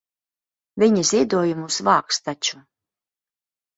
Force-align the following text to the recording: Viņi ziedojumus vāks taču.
Viņi 0.83 1.03
ziedojumus 1.11 1.79
vāks 1.91 2.23
taču. 2.31 2.63